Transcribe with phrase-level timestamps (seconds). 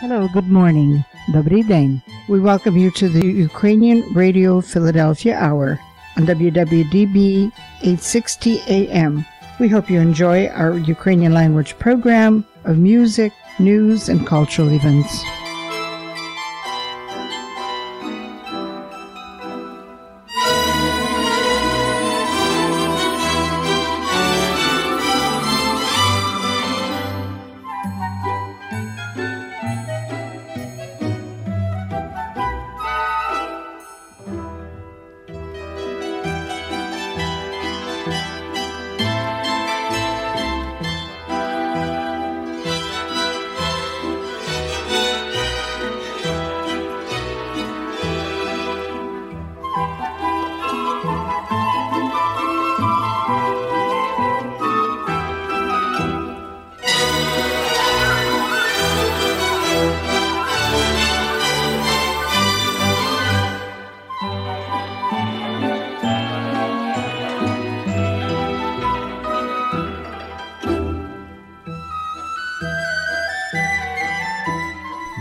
[0.00, 1.04] Hello, good morning.
[1.32, 2.02] Добрий день.
[2.28, 5.78] We welcome you to the Ukrainian Radio Philadelphia Hour
[6.16, 9.24] on WWDB 860 AM.
[9.60, 15.22] We hope you enjoy our Ukrainian language program of music, news, and cultural events.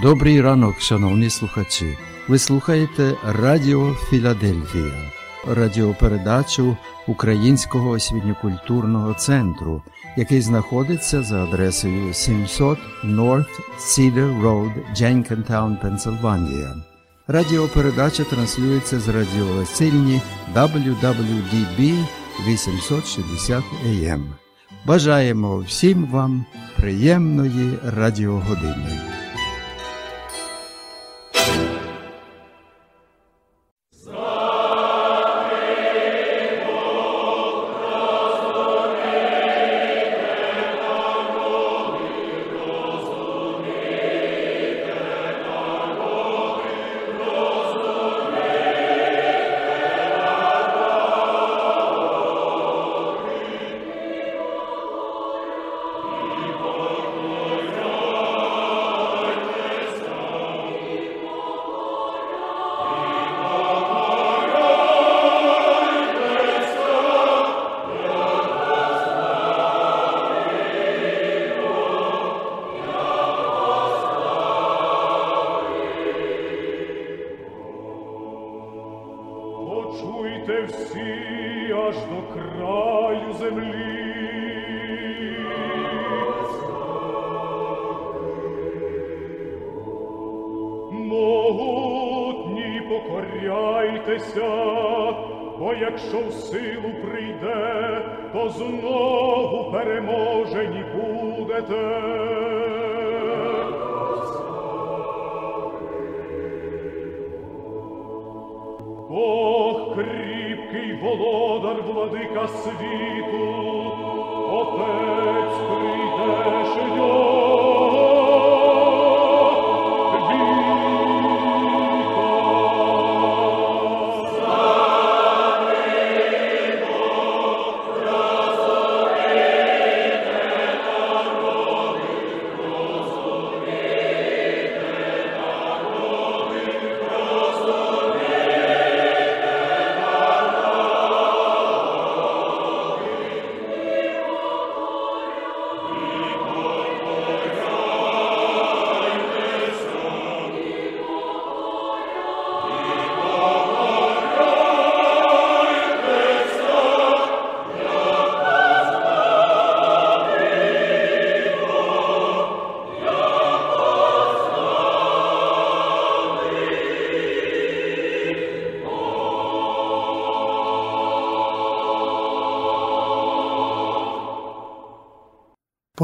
[0.06, 1.98] Добрий ранок, шановні слухачі.
[2.28, 5.12] Ви слухаєте Радіо Філадельфія,
[5.48, 6.76] радіопередачу
[7.06, 9.82] Українського освітньокультурного центру,
[10.16, 16.74] який знаходиться за адресою 700 North Cedar Road, Jenkintown, Пенсильванія.
[17.26, 20.22] Радіопередача транслюється з радіолесильні
[20.54, 22.04] WWDB
[22.48, 24.22] 860 AM.
[24.84, 26.44] Бажаємо всім вам
[26.76, 29.15] приємної радіогодини.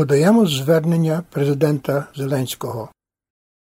[0.02, 2.88] Подаємо звернення президента Зеленського.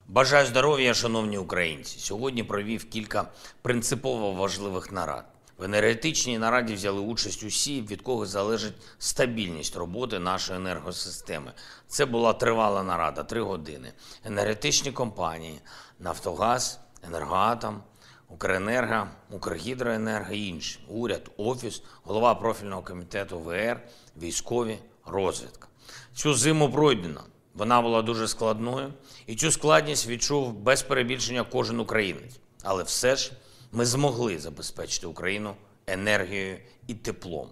[0.09, 1.99] Бажаю здоров'я, шановні українці.
[1.99, 3.29] Сьогодні провів кілька
[3.63, 5.25] принципово важливих нарад.
[5.59, 11.53] В енергетичній нараді взяли участь усі, від кого залежить стабільність роботи нашої енергосистеми.
[11.87, 13.93] Це була тривала нарада, три години.
[14.25, 15.61] Енергетичні компанії,
[15.99, 17.83] Нафтогаз, Енергоатом,
[18.29, 20.81] Укренерго, Укргідроенерго і інші.
[20.89, 23.81] Уряд, офіс, голова профільного комітету ВР,
[24.17, 25.69] військові, розвідка.
[26.15, 27.25] Цю зиму пройдено.
[27.55, 28.93] Вона була дуже складною,
[29.27, 32.39] і цю складність відчув без перебільшення кожен українець.
[32.63, 33.33] Але все ж
[33.73, 35.55] ми змогли забезпечити Україну
[35.87, 37.49] енергією і теплом.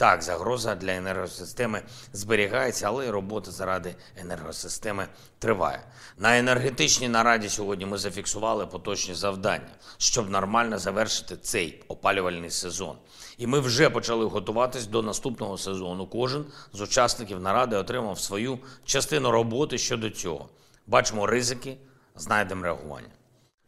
[0.00, 1.82] Так, загроза для енергосистеми
[2.12, 5.06] зберігається, але робота заради енергосистеми
[5.38, 5.82] триває.
[6.18, 12.96] На енергетичній нараді сьогодні ми зафіксували поточні завдання, щоб нормально завершити цей опалювальний сезон.
[13.40, 16.06] І ми вже почали готуватись до наступного сезону.
[16.06, 20.48] Кожен з учасників наради отримав свою частину роботи щодо цього.
[20.86, 21.76] Бачимо ризики,
[22.16, 23.08] знайдемо реагування.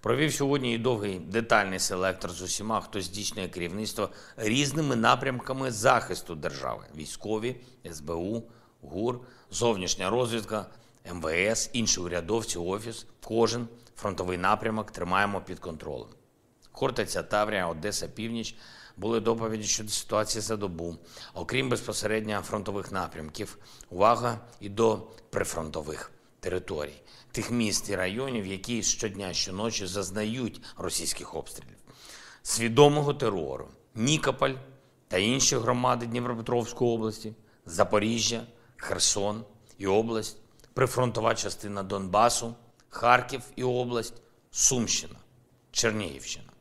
[0.00, 6.84] Провів сьогодні і довгий детальний селектор з усіма, хто здійснює керівництво різними напрямками захисту держави:
[6.96, 7.56] військові,
[7.92, 8.42] СБУ,
[8.82, 9.20] ГУР,
[9.50, 10.66] зовнішня розвідка,
[11.12, 13.06] МВС, інші урядовці, офіс.
[13.24, 16.08] Кожен фронтовий напрямок тримаємо під контролем.
[16.72, 18.56] Хортиця, Таврія, Одеса, Північ
[18.96, 20.96] були доповіді щодо ситуації за добу.
[21.34, 23.58] Окрім безпосередньо фронтових напрямків,
[23.90, 27.02] увага і до прифронтових територій,
[27.32, 31.76] тих міст і районів, які щодня, щоночі зазнають російських обстрілів,
[32.42, 34.54] свідомого терору, Нікополь
[35.08, 37.34] та інші громади Дніпропетровської області,
[37.66, 38.46] Запоріжжя,
[38.76, 39.44] Херсон
[39.78, 40.36] і область,
[40.74, 42.54] прифронтова частина Донбасу,
[42.88, 45.16] Харків і область, Сумщина,
[45.70, 46.51] Чернігівщина.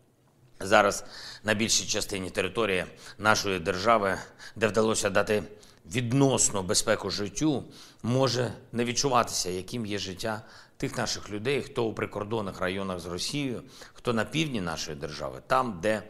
[0.64, 1.06] Зараз
[1.44, 2.86] на більшій частині території
[3.18, 4.18] нашої держави,
[4.56, 5.44] де вдалося дати
[5.86, 7.64] відносну безпеку життю,
[8.04, 10.42] може не відчуватися, яким є життя
[10.78, 13.64] тих наших людей, хто у прикордонних районах з Росією,
[13.94, 16.04] хто на півдні нашої держави, там, де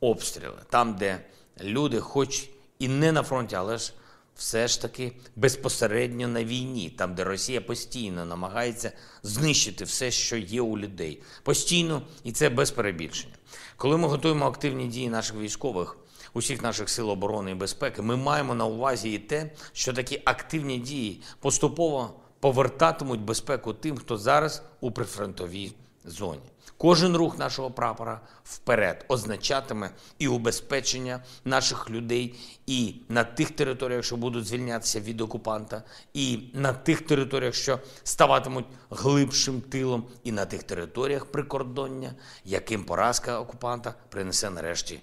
[0.00, 1.20] обстріли, там, де
[1.60, 3.92] люди, хоч і не на фронті, але ж
[4.36, 10.60] все ж таки безпосередньо на війні, там, де Росія постійно намагається знищити все, що є
[10.60, 11.22] у людей.
[11.42, 13.34] Постійно, і це без перебільшення.
[13.78, 15.96] Коли ми готуємо активні дії наших військових,
[16.34, 20.78] усіх наших сил оборони і безпеки, ми маємо на увазі і те, що такі активні
[20.78, 22.10] дії поступово
[22.40, 25.72] повертатимуть безпеку тим, хто зараз у прифронтовій
[26.04, 26.40] зоні.
[26.78, 32.34] Кожен рух нашого прапора вперед означатиме і убезпечення наших людей
[32.66, 35.82] і на тих територіях, що будуть звільнятися від окупанта,
[36.14, 42.14] і на тих територіях, що ставатимуть глибшим тилом, і на тих територіях прикордоння,
[42.44, 45.00] яким поразка окупанта принесе нарешті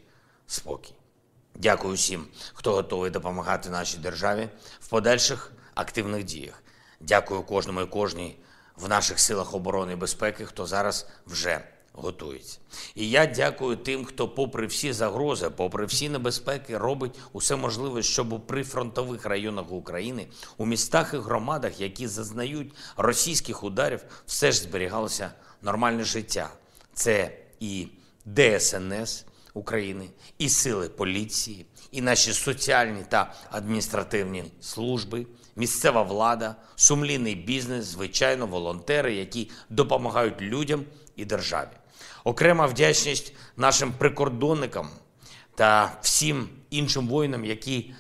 [0.48, 0.94] спокій.
[1.56, 4.50] Дякую всім, хто готовий допомагати нашій державі
[4.80, 6.64] в подальших активних діях.
[7.00, 8.38] Дякую кожному і кожній
[8.78, 11.62] в наших силах оборони і безпеки, хто зараз вже
[11.94, 12.58] готується.
[12.96, 18.34] І я дякую тим, хто, попри всі загрози, попри всі небезпеки, робить усе можливе, щоб
[18.34, 20.28] у прифронтових районах України,
[20.58, 25.32] у містах і громадах, які зазнають російських ударів, все ж зберігалося
[25.62, 26.50] нормальне життя.
[26.94, 27.88] Це і
[28.26, 35.26] ДСНС України, і сили поліції, і наші соціальні та адміністративні служби,
[35.56, 40.84] місцева влада, сумлінний бізнес, звичайно, волонтери, які допомагають людям
[41.16, 41.70] і державі.
[42.24, 44.90] Окрема вдячність нашим прикордонникам
[45.56, 47.94] та всім іншим воїнам, які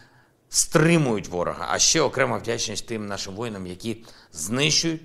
[0.49, 1.67] стримують ворога.
[1.69, 5.01] А ще окрема вдячність тим нашим воїнам, які знищують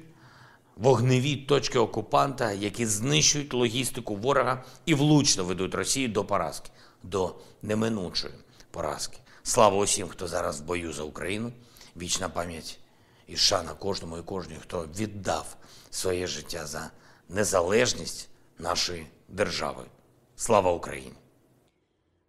[0.76, 6.70] вогневі точки окупанта, які знищують логістику ворога і влучно ведуть Росію до поразки,
[7.02, 8.35] до неминучої
[8.70, 9.19] поразки.
[9.43, 11.52] Слава усім, хто зараз в бою за Україну.
[11.96, 12.78] Вічна пам'ять
[13.26, 15.56] і шана кожному і кожній, хто віддав
[15.90, 16.90] своє життя за
[17.28, 18.28] незалежність
[18.58, 19.84] нашої держави.
[20.37, 21.12] Слава Україні!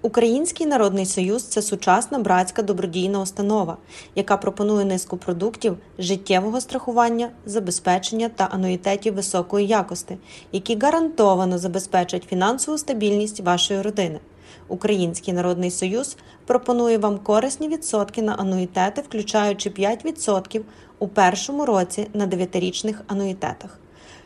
[0.03, 3.77] Український народний союз це сучасна братська добродійна установа,
[4.15, 10.17] яка пропонує низку продуктів життєвого страхування, забезпечення та ануїтетів високої якості,
[10.51, 14.19] які гарантовано забезпечать фінансову стабільність вашої родини.
[14.67, 20.61] Український народний союз пропонує вам корисні відсотки на ануїтети, включаючи 5%
[20.99, 23.79] у першому році на 9-річних ануїтетах.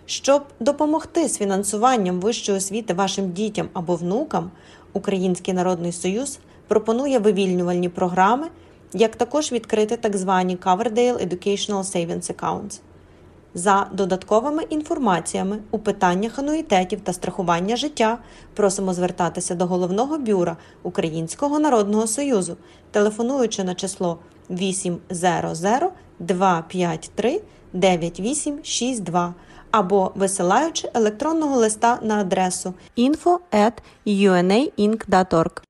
[0.05, 4.51] Щоб допомогти з фінансуванням вищої освіти вашим дітям або внукам,
[4.93, 8.47] Український народний союз пропонує вивільнювальні програми,
[8.93, 12.79] як також відкрити так звані Coverdale Educational Savings Accounts.
[13.57, 18.17] За додатковими інформаціями у питаннях ануїтетів та страхування життя
[18.53, 22.57] просимо звертатися до головного бюра Українського народного союзу,
[22.91, 24.19] телефонуючи на число
[24.49, 24.99] 800
[26.19, 27.41] 253
[27.73, 29.33] 9862
[29.71, 35.61] або висилаючи електронного листа на адресу info.unainc.org.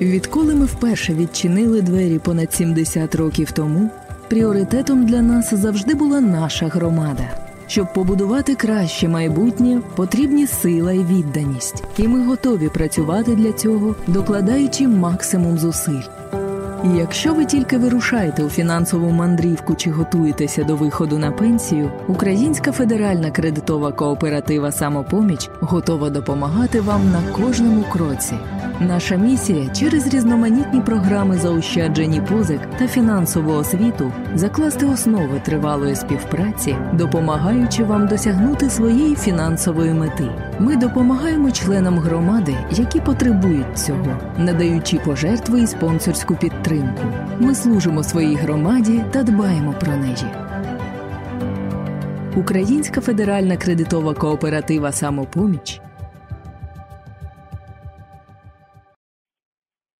[0.00, 3.90] Відколи ми вперше відчинили двері понад 70 років тому,
[4.28, 7.28] пріоритетом для нас завжди була наша громада.
[7.66, 14.88] Щоб побудувати краще майбутнє, потрібні сила і відданість, і ми готові працювати для цього, докладаючи
[14.88, 16.02] максимум зусиль.
[16.84, 22.72] І якщо ви тільки вирушаєте у фінансову мандрівку чи готуєтеся до виходу на пенсію, Українська
[22.72, 28.34] федеральна кредитова кооператива Самопоміч готова допомагати вам на кожному кроці.
[28.80, 37.84] Наша місія через різноманітні програми заощаджені позик та фінансову освіту закласти основи тривалої співпраці, допомагаючи
[37.84, 40.30] вам досягнути своєї фінансової мети.
[40.58, 46.65] Ми допомагаємо членам громади, які потребують цього, надаючи пожертви і спонсорську підтримку.
[47.40, 50.26] Ми служимо своїй громаді та дбаємо про неї.
[52.36, 55.80] Українська федеральна кредитова кооператива Самопоміч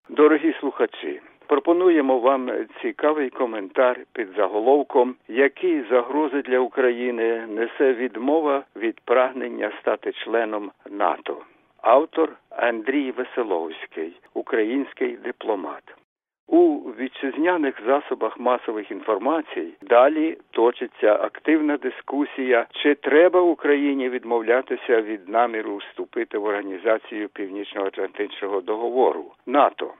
[0.08, 2.50] Дорогі слухачі, пропонуємо вам
[2.82, 11.36] цікавий коментар під заголовком, які загрози для України несе відмова від прагнення стати членом НАТО.
[11.82, 15.95] Автор Андрій Веселовський, український дипломат.
[16.48, 25.76] У вітчизняних засобах масових інформацій далі точиться активна дискусія, чи треба Україні відмовлятися від наміру
[25.76, 29.94] вступити в організацію Північно-Атлантичного договору НАТО.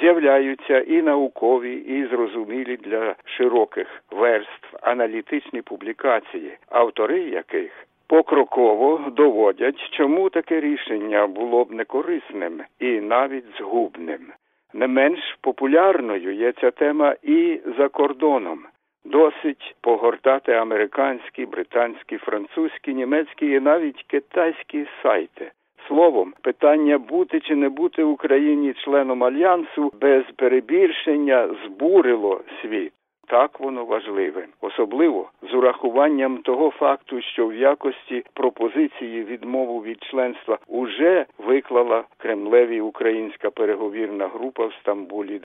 [0.00, 10.30] З'являються і наукові, і зрозумілі для широких верств аналітичні публікації, автори яких покроково доводять, чому
[10.30, 14.32] таке рішення було б некорисним і навіть згубним.
[14.76, 18.58] Не менш популярною є ця тема і за кордоном.
[19.04, 25.50] Досить погортати американські, британські, французькі, німецькі і навіть китайські сайти.
[25.88, 32.92] Словом, питання бути чи не бути Україні членом альянсу без перебільшення збурило світ.
[33.28, 40.58] Так воно важливе, особливо з урахуванням того факту, що в якості пропозиції відмову від членства
[40.68, 45.40] уже виклала Кремлеві українська переговірна група в Стамбулі.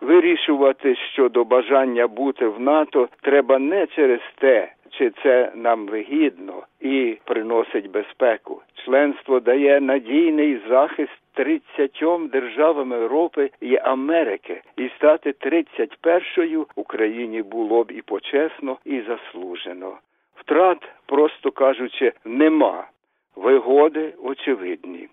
[0.00, 7.18] Вирішувати щодо бажання бути в НАТО треба не через те, чи це нам вигідно і
[7.24, 8.62] приносить безпеку.
[8.84, 17.90] Членство дає надійний захист 30 державам Європи і Америки, і стати 31-ю Україні було б
[17.90, 19.98] і почесно, і заслужено.
[20.36, 22.88] Втрат, просто кажучи, нема.
[23.36, 25.08] Вигоди очевидні.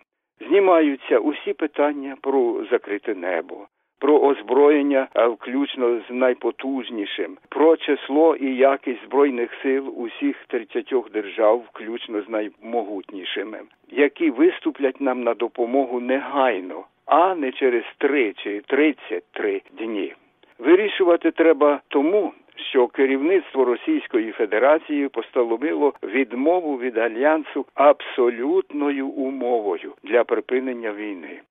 [0.48, 3.68] Знімаються усі питання про закрите небо,
[4.04, 12.22] про озброєння, включно з найпотужнішим, про число і якість збройних сил усіх 30 держав, включно
[12.22, 13.60] з наймогутнішими,
[13.92, 20.14] які виступлять нам на допомогу негайно, а не через 3 чи 33 дні.
[20.60, 22.34] Вирішувати треба тому.
[22.56, 31.42] Що керівництво Російської Федерації постановило відмову від альянсу абсолютною умовою для припинення війни.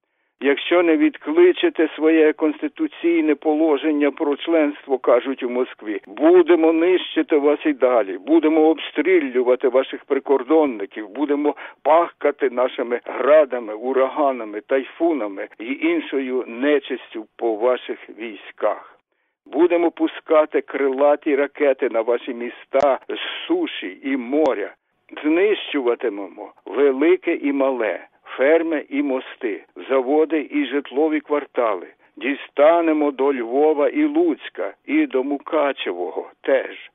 [0.45, 7.73] Якщо не відкличете своє конституційне положення про членство, кажуть у Москві, будемо нищити вас і
[7.73, 17.55] далі, будемо обстрілювати ваших прикордонників, будемо пахкати нашими градами, ураганами, тайфунами і іншою нечистю по
[17.55, 18.99] ваших військах.
[19.47, 24.75] Будемо пускати крилаті ракети на ваші міста з суші і моря,
[25.23, 31.87] знищуватимемо велике і мале ферми і мости, заводи і житлові квартали.
[32.17, 36.91] Дістанемо до Львова і Луцька, і до Мукачевого теж.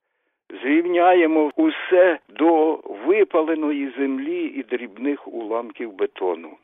[0.61, 6.57] Зрівняємо усе до випаленої землі і дрібних уламків бетону.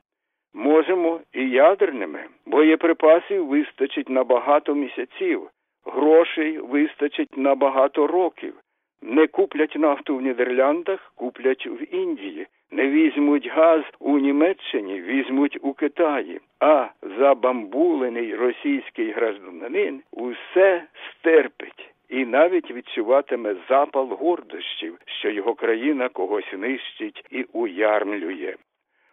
[0.53, 5.49] Можемо і ядерними, боєприпасів вистачить на багато місяців,
[5.85, 8.53] грошей вистачить на багато років.
[9.01, 12.47] Не куплять нафту в Нідерландах, куплять в Індії.
[12.73, 16.87] Не візьмуть газ у Німеччині, візьмуть у Китаї, а
[17.19, 27.25] забамбулений російський гражданин усе стерпить і навіть відчуватиме запал гордощів, що його країна когось нищить
[27.31, 28.55] і уярмлює.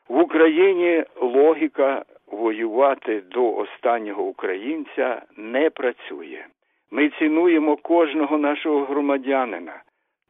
[0.08, 6.44] В Україні логіка воювати до останнього українця не працює.
[6.90, 9.82] Ми цінуємо кожного нашого громадянина.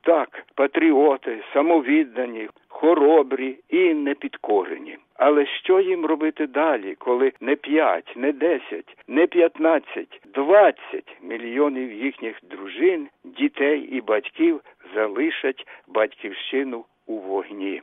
[0.02, 4.98] Так, патріоти, самовіддані, хоробрі і непідкорені.
[5.14, 12.36] Але що їм робити далі, коли не п'ять, не десять, не п'ятнадцять, двадцять мільйонів їхніх
[12.42, 14.60] дружин, дітей і батьків
[14.94, 17.82] залишать батьківщину у вогні?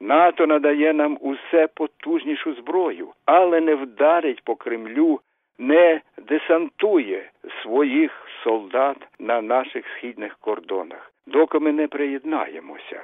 [0.00, 5.20] НАТО надає нам усе потужнішу зброю, але не вдарить по Кремлю,
[5.58, 7.30] не десантує
[7.62, 13.02] своїх солдат на наших східних кордонах, доки ми не приєднаємося.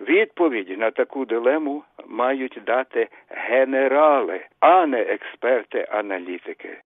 [0.00, 6.78] Відповідь на таку дилему мають дати генерали, а не експерти-аналітики.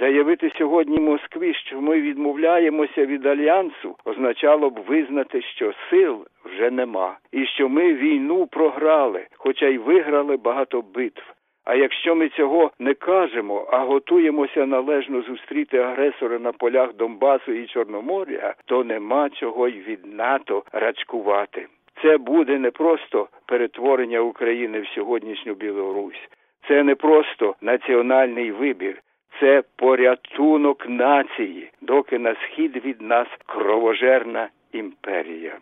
[0.00, 7.18] Заявити сьогодні Москві, що ми відмовляємося від альянсу, означало б визнати, що сил вже нема,
[7.32, 11.34] і що ми війну програли, хоча й виграли багато битв.
[11.64, 17.66] А якщо ми цього не кажемо, а готуємося належно зустріти агресора на полях Донбасу і
[17.66, 21.66] Чорномор'я, то нема чого й від НАТО рачкувати.
[22.02, 26.28] Це буде не просто перетворення України в сьогоднішню Білорусь,
[26.68, 29.00] це не просто національний вибір.
[29.40, 35.58] Це порятунок нації, доки на схід від нас кровожерна імперія.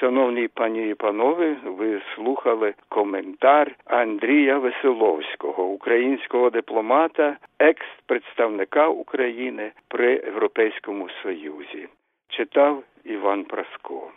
[0.00, 11.08] Шановні пані і панове, ви слухали коментар Андрія Веселовського, українського дипломата, екс-представника України при Європейському
[11.22, 11.88] Союзі.
[12.28, 14.10] Читав Іван Праско.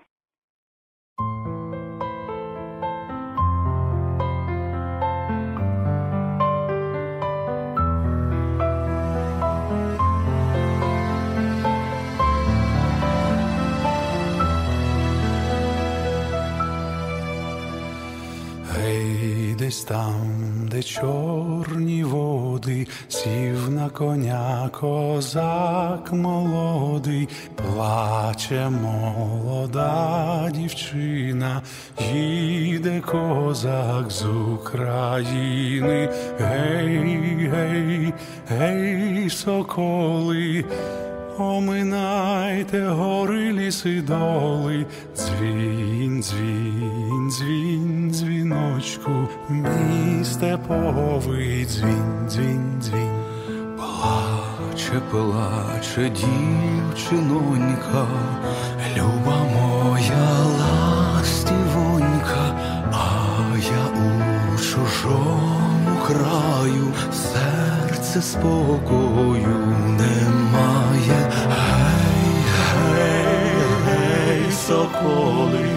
[19.71, 31.61] Десь там, де чорні води, сів на коня козак молодий, плаче молода дівчина,
[32.13, 36.09] їде козак з України.
[36.39, 38.13] Гей, гей,
[38.47, 40.65] гей, соколи.
[41.37, 44.85] Оминайте гори ліси доли,
[45.15, 49.11] дзвін, дзвін, дзвін, дзвіночку,
[49.49, 53.11] мій степовий дзвін, дзвін, дзвін.
[53.77, 58.07] Плаче, плаче, дівчинонька,
[58.97, 62.59] люба моя ластівонька,
[62.91, 64.03] а я у
[64.57, 69.57] чужому краю, серце спокою
[69.97, 70.30] немає.
[75.01, 75.69] Соколи,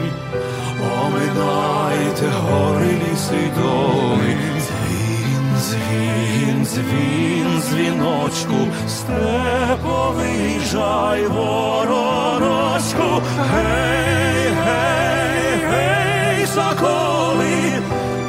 [1.03, 4.37] оминайте гори ліси й доли.
[4.59, 13.23] Дзвін, дзвін, дзвін, дзвіночку, степовий жай вороночку.
[13.53, 17.57] Гей, гей, гей, соколи,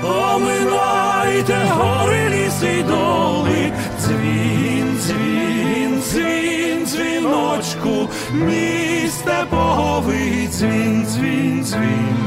[0.04, 3.72] оминайте гори ліси й доли.
[4.01, 8.84] Дзвін, дзвін, дзвін, дзвіночку, мій
[9.25, 12.18] степовий дзвін, дзвін, дзвін.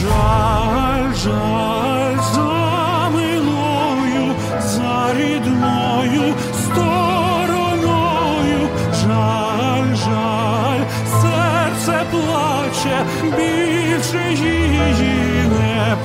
[0.00, 6.34] Жаль, жаль, за милою, за рідною
[6.64, 8.60] стороною,
[9.02, 10.84] жаль, жаль,
[11.20, 15.96] серце плаче, більше її не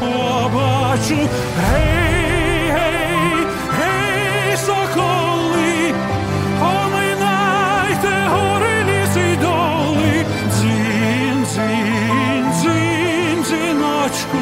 [0.91, 1.15] побачу.
[1.71, 5.93] Гей, гей, гей, соколи,
[6.61, 14.37] оминайте гори ліси й доли, дзвін, дзвін, дзвін, дзвіночку,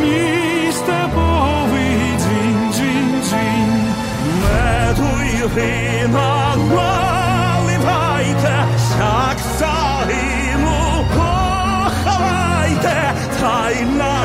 [0.00, 3.94] мій степовий дзвін, дзвін, дзвін.
[4.42, 8.54] Меду й вина наливайте,
[8.98, 12.96] як загину поховайте,
[13.40, 14.24] та й на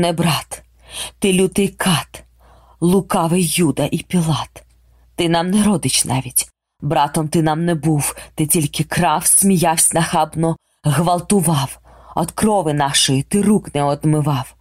[0.00, 0.62] не брат,
[1.18, 2.24] ти лютий кат,
[2.80, 4.64] лукавий Юда і Пілат.
[5.16, 6.48] Ти нам не родич навіть.
[6.82, 11.80] Братом ти нам не був, ти тільки крав, сміявсь нахабно, гвалтував,
[12.14, 14.54] От крови нашої ти рук не одмивав.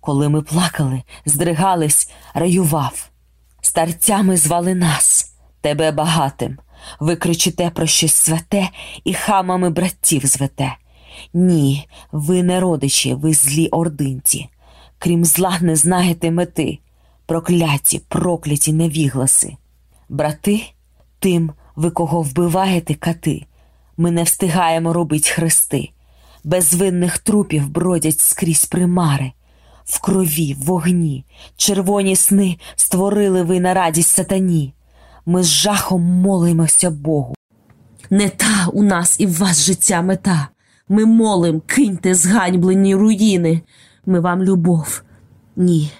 [0.00, 3.10] Коли ми плакали, здригались, раював.
[3.60, 6.58] Старцями звали нас, тебе багатим.
[7.00, 8.68] Ви кричите про щось святе
[9.04, 10.76] і хамами братів звете.
[11.34, 14.48] Ні, ви не родичі, ви злі ординці.
[15.02, 16.78] Крім зла, не знаєте мети,
[17.26, 19.56] прокляті, прокляті невігласи.
[20.08, 20.62] Брати,
[21.18, 23.46] тим, ви кого вбиваєте кати,
[23.96, 25.90] ми не встигаємо робить хрести.
[26.44, 29.32] Безвинних трупів бродять скрізь примари.
[29.84, 31.24] В крові, в вогні,
[31.56, 34.74] червоні сни створили ви на радість сатані.
[35.26, 37.34] Ми з жахом молимося Богу.
[38.10, 40.48] Не та у нас і в вас життя мета.
[40.88, 43.62] Ми молим, киньте зганьблені руїни.
[44.06, 45.02] Ми вам любов.
[45.56, 45.92] Ні,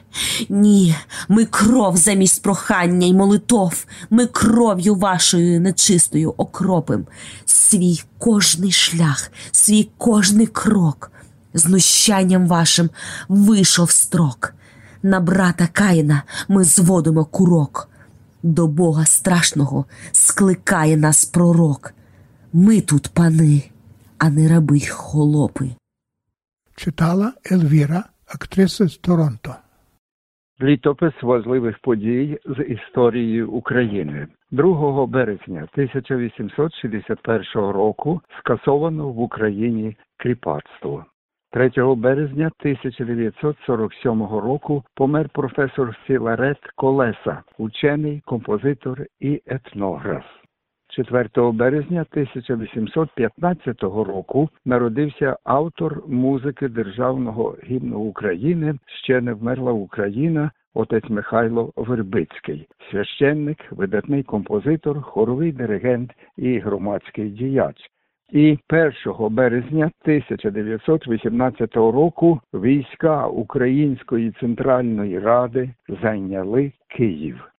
[0.48, 0.94] ні,
[1.28, 3.84] ми кров замість прохання й молитов.
[4.10, 7.06] Ми кров'ю вашою нечистою окропим.
[7.44, 11.12] Свій кожний шлях, свій кожний крок.
[11.54, 12.90] Знущанням вашим
[13.28, 14.54] вийшов строк.
[15.02, 17.88] На брата Каїна ми зводимо курок.
[18.42, 21.94] До Бога страшного скликає нас пророк.
[22.52, 23.62] Ми тут пани,
[24.18, 25.70] а не раби холопи.
[26.84, 29.50] Читала Ельвіра, актриса з Торонто.
[30.62, 34.26] Літопис важливих подій з історії України.
[34.50, 41.04] 2 березня 1861 року скасовано в Україні кріпацтво.
[41.52, 50.24] 3 березня 1947 року помер професор Філарет Колеса, учений, композитор і етнограф.
[50.90, 61.08] 4 березня 1815 року народився автор музики Державного гімну України Ще не вмерла Україна, отець
[61.08, 67.76] Михайло Вербицький, священник, видатний композитор, хоровий диригент і громадський діяч.
[68.32, 75.70] І 1 березня 1918 року війська Української центральної ради
[76.02, 77.49] зайняли Київ.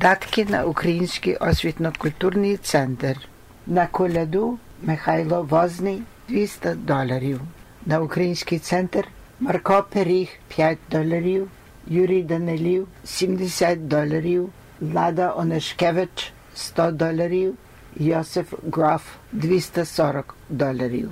[0.00, 3.28] Датки на Український освітньо-культурний центр.
[3.66, 7.40] На коляду Михайло Возний 200 доларів.
[7.86, 9.08] На Український центр
[9.40, 11.50] Марко Періг 5 доларів.
[11.86, 14.50] Юрій Данилів 70 доларів.
[14.80, 17.54] Лада Онешкевич 100 доларів.
[17.96, 21.10] Йосиф Граф 240 доларів.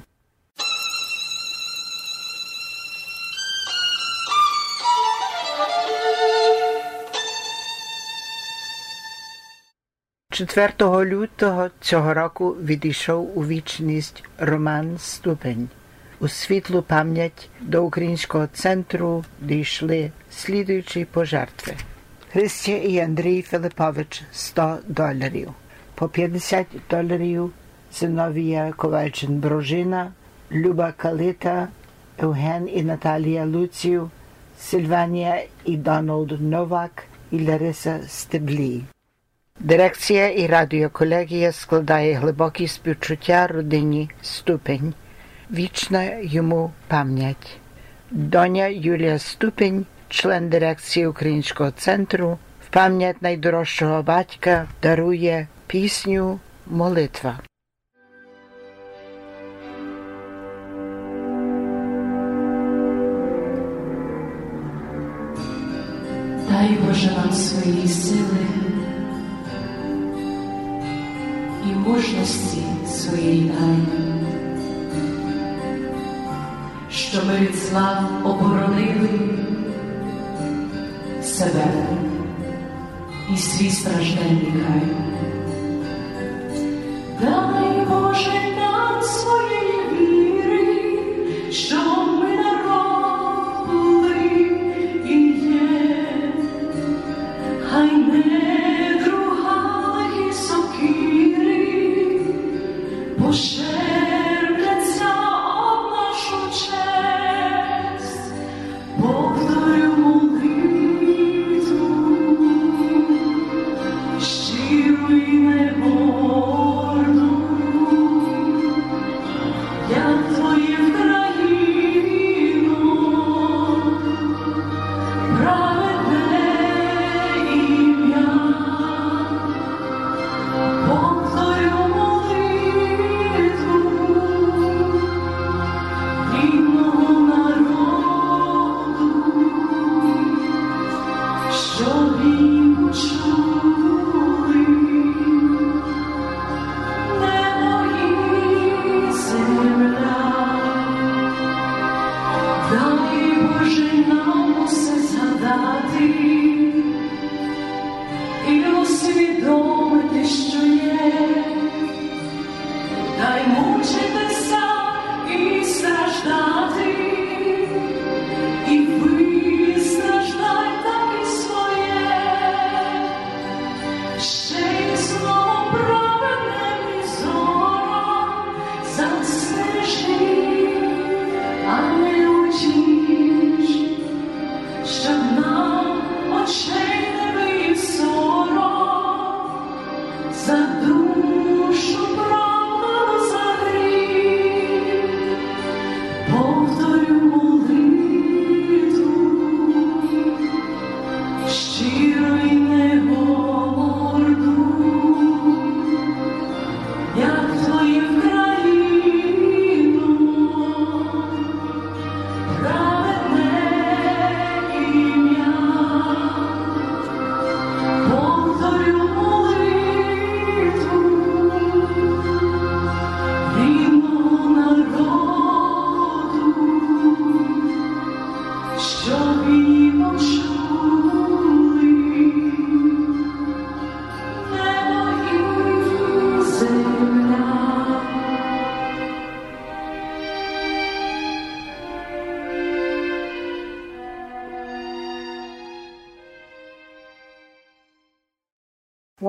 [10.34, 15.68] Четвертого лютого цього року відійшов у вічність Роман Ступень.
[16.20, 21.74] У світлу пам'ять до українського центру дійшли слідуючі пожертви.
[22.32, 25.50] Христя і Андрій Филипович 100 доларів,
[25.94, 27.52] по 50 доларів
[27.92, 30.12] Зиновія Ковальчин Брожина,
[30.52, 31.68] Люба Калита,
[32.18, 34.10] Евген і Наталія Луцію,
[34.58, 38.82] Сильванія і Дональд Новак і Лариса Стеблі.
[39.64, 44.94] Дирекція і радіоколегія складає глибокі співчуття родині Ступень.
[45.50, 47.56] Вічна йому пам'ять.
[48.10, 57.38] Доня Юлія Ступень, член дирекції Українського центру, в пам'ять найдорожчого батька дарує пісню Молитва.
[66.48, 68.73] Дай Боже нам свої сили
[71.64, 73.86] і мужності своєї дай,
[76.90, 79.08] що ми від зла оборонили
[81.22, 81.72] себе
[83.34, 84.82] і свій стражденний край.
[87.20, 92.23] Дай Боже нам своєї віри, що ми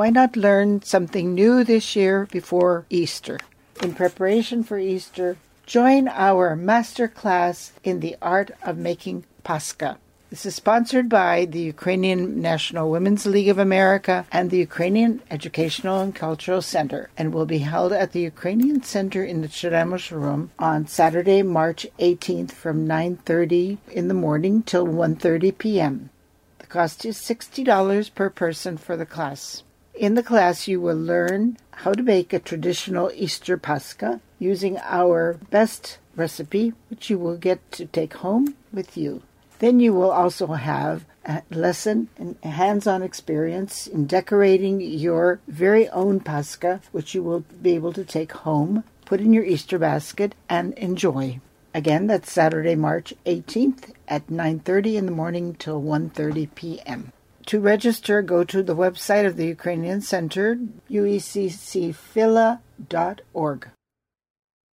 [0.06, 3.40] Why not learn something new this year before Easter?
[3.82, 9.98] In preparation for Easter, join our master class in the art of making pascha.
[10.30, 16.02] This is sponsored by the Ukrainian National Women's League of America and the Ukrainian Educational
[16.02, 20.52] and Cultural Center and will be held at the Ukrainian Center in the Cheremush Room
[20.60, 26.12] on Saturday, March 18th from 9:30 in the morning till 1:30 p.m.
[26.60, 29.64] The cost is $60 per person for the class.
[29.98, 35.40] In the class, you will learn how to make a traditional Easter Pascha using our
[35.50, 39.22] best recipe, which you will get to take home with you.
[39.60, 45.88] Then you will also have a lesson and hands on experience in decorating your very
[45.90, 50.36] own Pascha, which you will be able to take home, put in your Easter basket,
[50.50, 51.40] and enjoy.
[51.74, 57.14] Again, that's Saturday, March 18th at 9:30 in the morning till 1:30 p.m.
[57.52, 60.58] To register, go to the website of the Ukrainian Center,
[60.90, 63.68] ueccfila.org.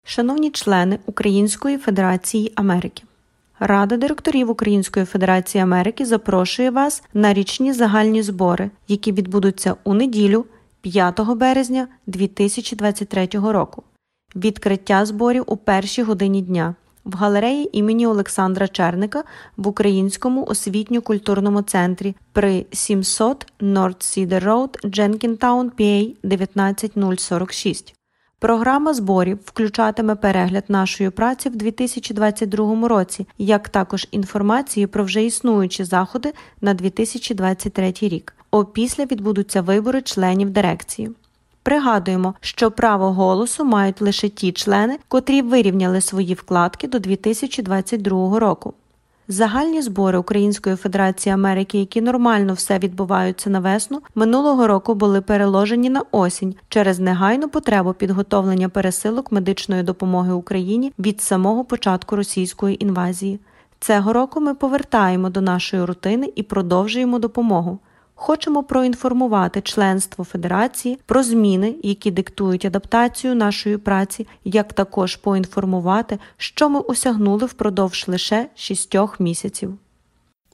[0.04, 3.02] Шановні члени Української Федерації Америки.
[3.60, 10.46] Рада директорів Української Федерації Америки запрошує вас на річні загальні збори, які відбудуться у неділю
[10.80, 13.82] 5 березня 2023 року.
[14.36, 16.74] Відкриття зборів у першій годині дня
[17.08, 19.24] в галереї імені Олександра Черника
[19.56, 27.94] в Українському освітньо-культурному центрі при 700 North Cedar Road, Jenkintown, PA 19046.
[28.38, 35.84] Програма зборів включатиме перегляд нашої праці в 2022 році, як також інформації про вже існуючі
[35.84, 38.34] заходи на 2023 рік.
[38.50, 41.10] Опісля відбудуться вибори членів дирекції.
[41.68, 48.74] Пригадуємо, що право голосу мають лише ті члени, котрі вирівняли свої вкладки до 2022 року.
[49.28, 55.90] Загальні збори Української Федерації Америки, які нормально все відбуваються на весну, минулого року були переложені
[55.90, 63.40] на осінь через негайну потребу підготовлення пересилок медичної допомоги Україні від самого початку російської інвазії.
[63.80, 67.78] Цього року ми повертаємо до нашої рутини і продовжуємо допомогу.
[68.20, 76.68] Хочемо проінформувати членство Федерації про зміни, які диктують адаптацію нашої праці, як також поінформувати, що
[76.68, 79.74] ми осягнули впродовж лише шістьох місяців.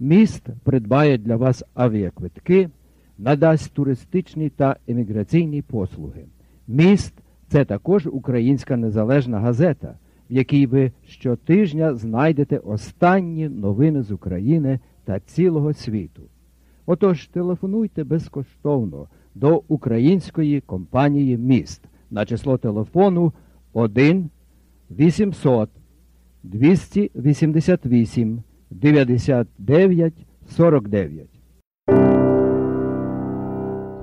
[0.00, 2.70] Міст придбає для вас авіаквитки,
[3.18, 6.24] надасть туристичні та еміграційні послуги.
[6.68, 7.14] Міст
[7.48, 9.94] це також українська незалежна газета,
[10.30, 16.22] в якій ви щотижня знайдете останні новини з України та цілого світу.
[16.86, 23.32] Отож, телефонуйте безкоштовно до української компанії Міст на число телефону
[23.72, 24.30] 1
[24.90, 25.70] 800
[26.42, 28.42] 288
[28.82, 30.12] 99
[30.56, 31.26] 49.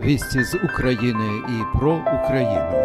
[0.04, 2.84] Вісті з України і про Україну.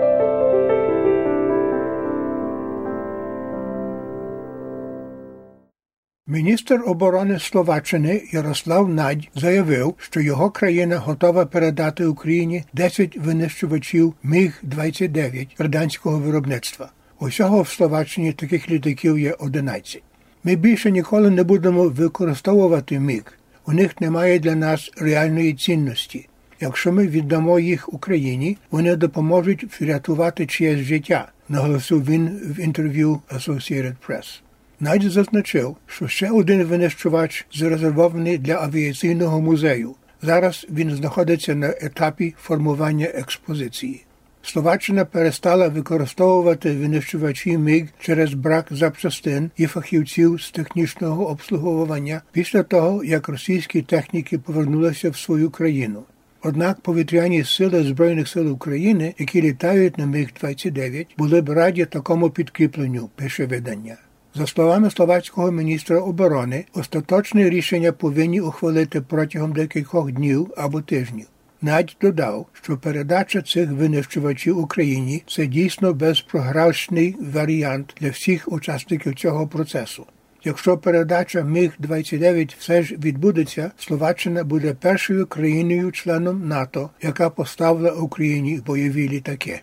[6.26, 15.48] Міністр оборони Словаччини Ярослав Надь заявив, що його країна готова передати Україні 10 винищувачів Міг-29
[15.58, 16.90] радянського виробництва.
[17.20, 20.02] Усього в Словаччині таких літаків є 11.
[20.44, 23.22] Ми більше ніколи не будемо використовувати міг.
[23.66, 26.28] У них немає для нас реальної цінності.
[26.60, 33.94] Якщо ми віддамо їх Україні, вони допоможуть врятувати чиєсь життя, наголосив він в інтерв'ю Associated
[34.08, 34.40] Press.
[34.80, 39.94] Навіть зазначив, що ще один винищувач зарезервований для авіаційного музею.
[40.22, 44.04] Зараз він знаходиться на етапі формування експозиції.
[44.48, 53.04] Словаччина перестала використовувати винищувачі МІГ через брак запчастин і фахівців з технічного обслуговування після того,
[53.04, 56.02] як російські техніки повернулися в свою країну.
[56.42, 63.10] Однак повітряні сили Збройних сил України, які літають на Міг-29, були б раді такому підкріпленню,
[63.16, 63.96] пише видання.
[64.34, 71.26] За словами словацького міністра оборони, остаточне рішення повинні ухвалити протягом декількох днів або тижнів.
[71.62, 79.48] Надь додав, що передача цих винищувачів Україні це дійсно безпрограшний варіант для всіх учасників цього
[79.48, 80.06] процесу.
[80.44, 89.08] Якщо передача Міг-29 все ж відбудеться, Словаччина буде першою країною-членом НАТО, яка поставила Україні бойові
[89.08, 89.60] літаки.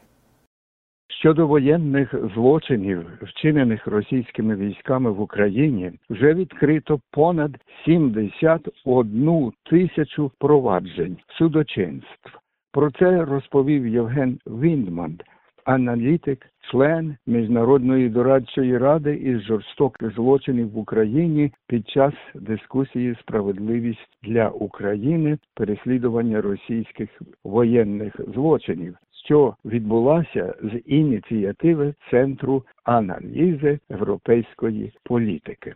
[1.25, 7.51] Щодо воєнних злочинів, вчинених російськими військами в Україні, вже відкрито понад
[7.85, 12.39] 71 тисячу проваджень судочинств.
[12.71, 15.19] Про це розповів Євген Віндман,
[15.63, 24.49] аналітик, член Міжнародної дорадчої ради із жорстоких злочинів в Україні під час дискусії Справедливість для
[24.49, 27.09] України переслідування російських
[27.43, 35.73] воєнних злочинів що відбулася з ініціативи Центру аналізи європейської політики.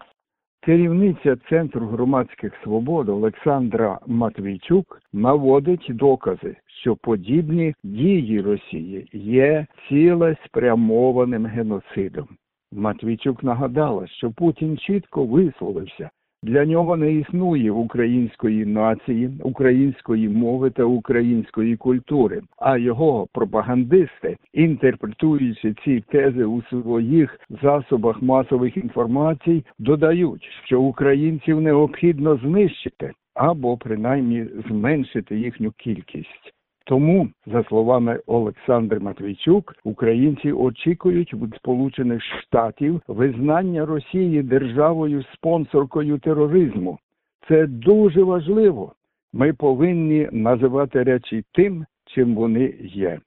[0.61, 12.27] Керівниця Центру громадських свобод Олександра Матвійчук наводить докази, що подібні дії Росії є цілеспрямованим геноцидом.
[12.71, 16.09] Матвійчук нагадала, що Путін чітко висловився
[16.43, 22.41] для нього не існує української нації, української мови та української культури.
[22.57, 32.37] А його пропагандисти, інтерпретуючи ці тези у своїх засобах масових інформацій, додають, що українців необхідно
[32.37, 36.53] знищити або принаймні зменшити їхню кількість.
[36.89, 46.99] Тому, за словами Олександра Матвійчук, українці очікують від Сполучених Штатів визнання Росії державою спонсоркою тероризму.
[47.47, 48.93] Це дуже важливо.
[49.33, 53.19] Ми повинні називати речі тим, чим вони є.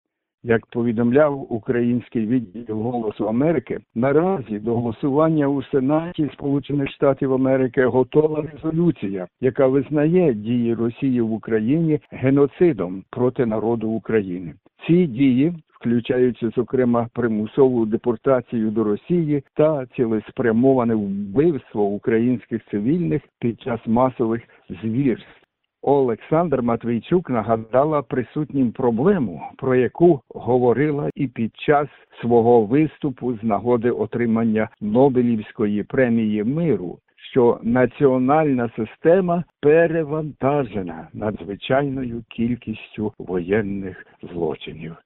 [0.44, 8.44] Як повідомляв український відділ Голосу Америки, наразі до голосування у Сенаті Сполучених Штатів Америки готова
[8.52, 14.55] резолюція, яка визнає дії Росії в Україні геноцидом проти народу України.
[14.87, 15.52] Ці дії
[15.83, 24.42] включаючи, зокрема, примусову депортацію до Росії та цілеспрямоване вбивство українських цивільних під час масових
[24.83, 25.41] звірств.
[25.83, 31.88] Олександр Матвійчук нагадала присутнім проблему, про яку говорила і під час
[32.21, 44.07] свого виступу з нагоди отримання Нобелівської премії миру, що національна система перевантажена надзвичайною кількістю воєнних
[44.23, 44.97] злочинів.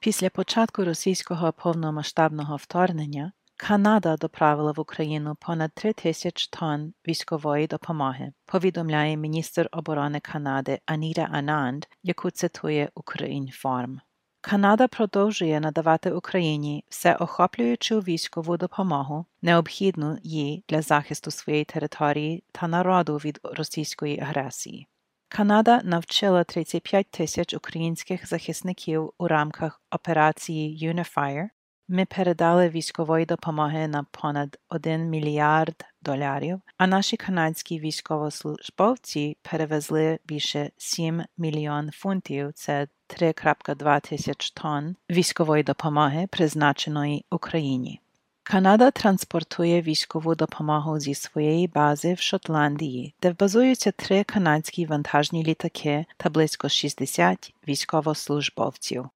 [0.00, 3.32] Після початку російського повномасштабного вторгнення
[3.66, 11.28] Канада доправила в Україну понад 3 тисяч тонн військової допомоги, повідомляє міністр оборони Канади Аніта
[11.32, 14.00] Ананд, яку цитує Українформ.
[14.40, 23.16] Канада продовжує надавати Україні всеохоплюючу військову допомогу, необхідну їй для захисту своєї території та народу
[23.16, 24.86] від російської агресії.
[25.28, 31.48] Канада навчила 35 тисяч українських захисників у рамках операції Unifier,
[31.92, 40.70] ми передали військової допомоги на понад 1 мільярд доларів, а наші канадські військовослужбовці перевезли більше
[40.76, 42.52] 7 мільйон фунтів.
[42.54, 48.00] Це 3,2 тисяч тонн військової допомоги, призначеної Україні.
[48.42, 56.04] Канада транспортує військову допомогу зі своєї бази в Шотландії, де базуються три канадські вантажні літаки
[56.16, 59.08] та близько 60 військовослужбовців.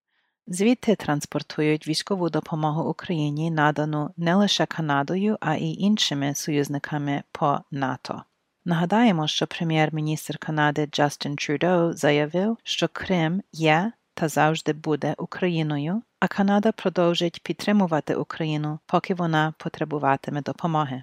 [0.49, 8.23] Звідти транспортують військову допомогу Україні, надану не лише Канадою, а й іншими союзниками по НАТО.
[8.65, 16.29] Нагадаємо, що прем'єр-міністр Канади Джастін Трюдо заявив, що Крим є та завжди буде Україною, а
[16.29, 21.03] Канада продовжить підтримувати Україну, поки вона потребуватиме допомоги.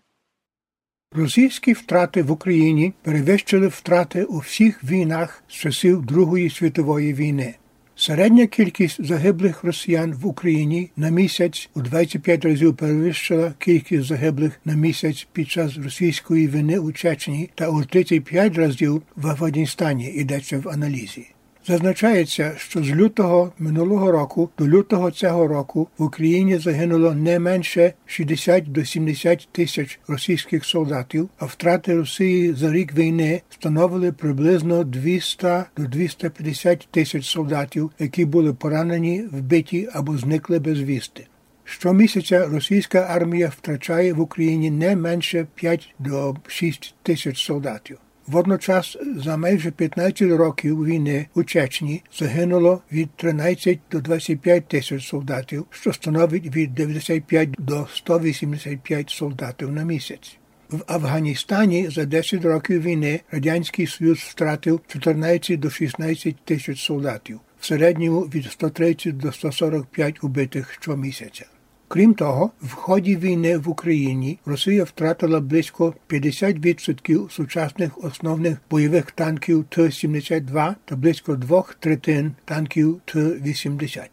[1.12, 7.56] Російські втрати в Україні перевищили втрати у всіх війнах з часів Другої світової війни.
[7.96, 14.74] Середня кількість загиблих росіян в Україні на місяць у 25 разів перевищила кількість загиблих на
[14.74, 20.70] місяць під час російської війни у Чечні та у 35 разів в Афганістані йдеться в
[20.70, 21.33] аналізі.
[21.68, 27.93] Зазначається, що з лютого минулого року до лютого цього року в Україні загинуло не менше
[28.05, 35.47] 60 до 70 тисяч російських солдатів, а втрати Росії за рік війни становили приблизно 200
[35.78, 41.28] до 250 тисяч солдатів, які були поранені, вбиті або зникли безвісти.
[41.64, 47.97] Щомісяця російська армія втрачає в Україні не менше 5 до 6 тисяч солдатів.
[48.28, 55.65] Водночас за майже 15 років війни у Чечні загинуло від 13 до 25 тисяч солдатів,
[55.69, 60.38] що становить від 95 до 185 солдатів на місяць.
[60.69, 67.65] В Афганістані за 10 років війни Радянський Союз втратив 14 до 16 тисяч солдатів, в
[67.65, 71.45] середньому від 130 до 145 убитих щомісяця.
[71.94, 79.64] Крім того, в ході війни в Україні Росія втратила близько 50% сучасних основних бойових танків
[79.64, 84.10] Т-72 та близько двох третин танків Т-80.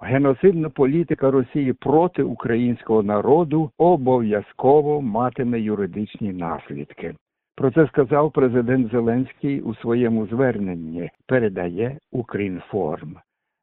[0.00, 7.14] Геноцидна політика Росії проти українського народу обов'язково матиме юридичні наслідки.
[7.56, 11.10] Про це сказав президент Зеленський у своєму зверненні.
[11.26, 13.16] Передає Укрінформ.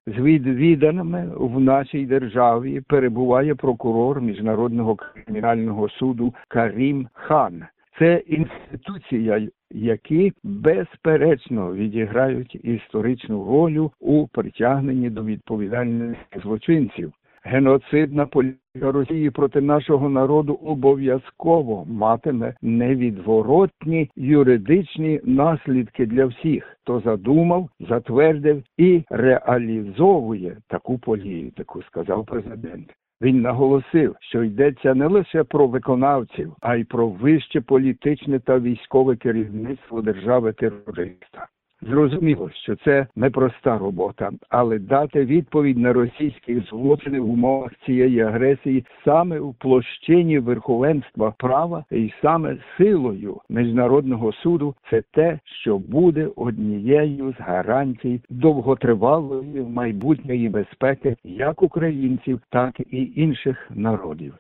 [0.08, 7.66] З відвіданими в нашій державі перебуває прокурор міжнародного кримінального суду Карім Хан.
[8.00, 17.14] Це інституція, які безперечно відіграють історичну роль у притягненні до відповідальності злочинців.
[17.44, 27.70] Геноцидна політика Росії проти нашого народу обов'язково матиме невідворотні юридичні наслідки для всіх, хто задумав,
[27.80, 32.94] затвердив і реалізовує таку політику, сказав президент.
[33.22, 39.16] Він наголосив, що йдеться не лише про виконавців, а й про вище політичне та військове
[39.16, 41.48] керівництво держави терориста.
[41.82, 48.86] Зрозуміло, що це непроста робота, але дати відповідь на російські злочини в умовах цієї агресії
[49.06, 57.34] саме у площині верховенства права і саме силою міжнародного суду це те, що буде однією
[57.34, 64.34] з гарантій довготривалої майбутньої безпеки як українців, так і інших народів.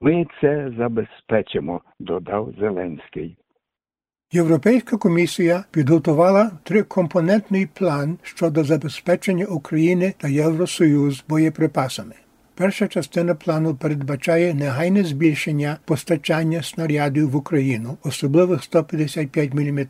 [0.00, 3.36] Ми це забезпечимо, додав Зеленський.
[4.32, 12.14] Європейська комісія підготувала трикомпонентний план щодо забезпечення України та Євросоюз боєприпасами.
[12.54, 19.86] Перша частина плану передбачає негайне збільшення постачання снарядів в Україну, особливо 155 мм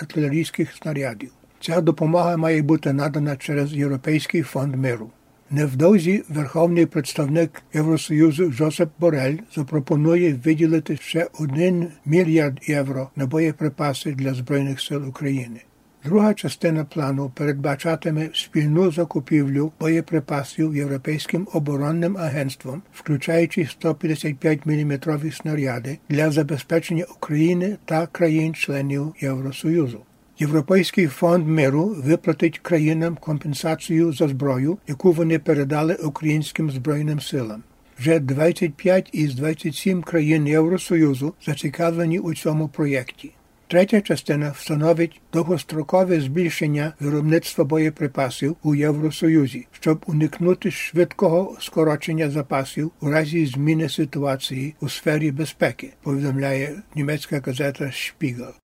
[0.00, 1.30] артилерійських снарядів.
[1.60, 5.10] Ця допомога має бути надана через Європейський фонд миру.
[5.50, 14.34] Невдовзі верховний представник Євросоюзу Жосеп Борель запропонує виділити ще 1 мільярд євро на боєприпаси для
[14.34, 15.60] Збройних сил України.
[16.04, 25.00] Друга частина плану передбачатиме спільну закупівлю боєприпасів Європейським оборонним агентством, включаючи 155 мм
[25.32, 30.00] снаряди для забезпечення України та країн-членів Євросоюзу.
[30.40, 37.62] Європейський фонд миру виплатить країнам компенсацію за зброю, яку вони передали українським збройним силам.
[37.98, 43.30] Вже 25 із 27 країн Євросоюзу зацікавлені у цьому проєкті.
[43.66, 53.10] Третя частина встановить довгострокове збільшення виробництва боєприпасів у Євросоюзі, щоб уникнути швидкого скорочення запасів у
[53.10, 58.54] разі зміни ситуації у сфері безпеки, повідомляє німецька газета Шпігел.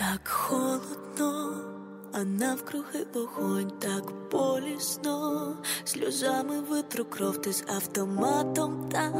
[0.00, 1.54] Так холодно,
[2.12, 9.12] а навкруги вогонь так болісно, сльозами витру кров ти з автоматом там,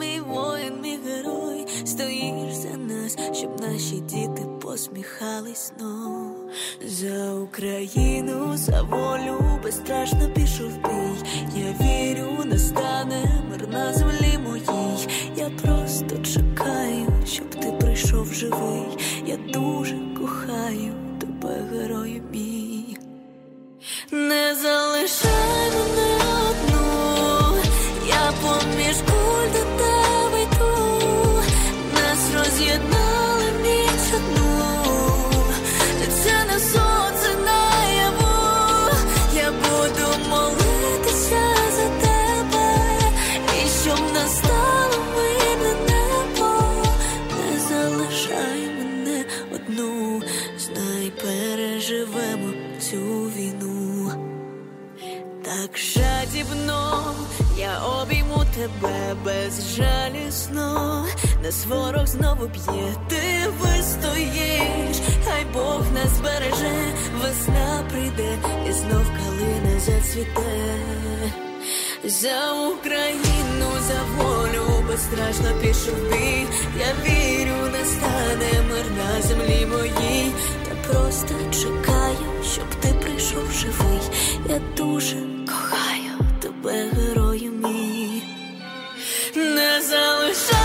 [0.00, 6.50] мій воїн, мій герой, стоїш за нас, щоб наші діти посміхались знов
[6.86, 11.24] за Україну, за волю безстрашно пішов бій.
[11.56, 15.08] Я вірю, настане мир на землі моїй.
[15.36, 18.98] Я просто чекаю, щоб ти прийшов живий.
[19.26, 22.96] Я дуже кохаю тебе, герою бій.
[24.10, 26.16] Не залишай мене
[26.50, 27.56] одну,
[28.08, 31.42] я поміж куль до тебе йду,
[31.94, 34.74] нас роз'єднали ніч одну,
[36.24, 36.89] це не сон,
[59.14, 61.06] безжалісно,
[61.42, 68.38] нас ворог знову б'є, ти вистоїш, хай Бог нас береже, весна прийде,
[68.68, 70.80] і знов калина зацвіте.
[72.04, 75.94] За Україну, за волю безстрашно пішов.
[76.78, 80.32] Я вірю, настане мир на землі моїй.
[80.68, 84.00] Я просто чекаю, щоб ти прийшов живий.
[84.48, 87.19] Я дуже кохаю тебе, герою мій.
[89.80, 90.59] Не залишай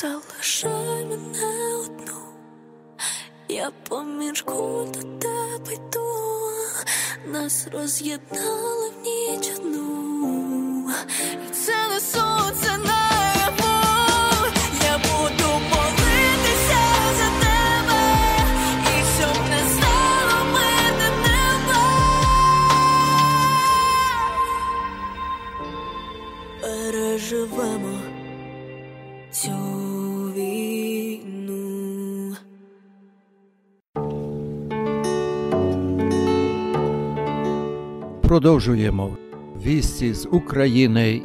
[0.00, 2.20] залишай мене одну,
[3.48, 6.14] я помірку до тебе йду,
[7.26, 10.90] нас роз'єднали в ніч одну,
[38.36, 39.16] Продовжуємо
[39.66, 41.22] вісті з України.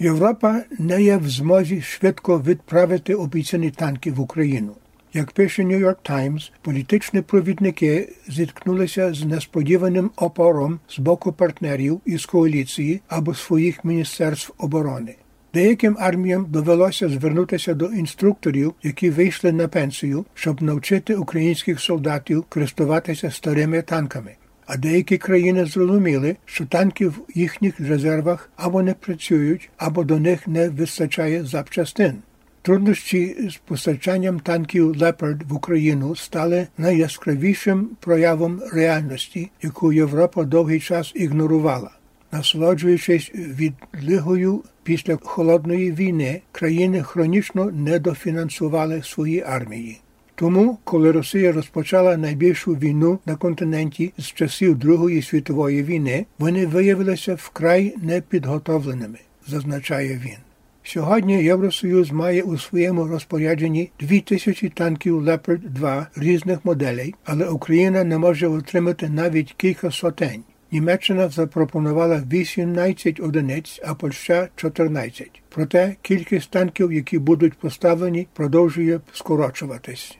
[0.00, 4.72] Європа не є в змозі швидко відправити обіцяні танки в Україну.
[5.12, 13.00] Як пише York Times, політичні провідники зіткнулися з несподіваним опором з боку партнерів із коаліції
[13.08, 15.14] або своїх міністерств оборони.
[15.54, 23.30] Деяким арміям довелося звернутися до інструкторів, які вийшли на пенсію, щоб навчити українських солдатів користуватися
[23.30, 24.34] старими танками.
[24.66, 30.48] А деякі країни зрозуміли, що танки в їхніх резервах або не працюють, або до них
[30.48, 32.14] не вистачає запчастин.
[32.62, 41.12] Труднощі з постачанням танків Leopard в Україну стали найяскравішим проявом реальності, яку Європа довгий час
[41.14, 41.90] ігнорувала.
[42.32, 50.00] Насолоджуючись відлигою після холодної війни, країни хронічно недофінансували свої армії.
[50.34, 57.34] Тому, коли Росія розпочала найбільшу війну на континенті з часів Другої світової війни, вони виявилися
[57.34, 60.38] вкрай непідготовленими, зазначає він.
[60.82, 68.04] Сьогодні Євросоюз має у своєму розпорядженні дві тисячі танків Leopard 2 різних моделей, але Україна
[68.04, 70.42] не може отримати навіть кілька сотень.
[70.72, 75.42] Німеччина запропонувала 18 одиниць, а Польща 14.
[75.48, 80.18] Проте кількість танків, які будуть поставлені, продовжує скорочуватись.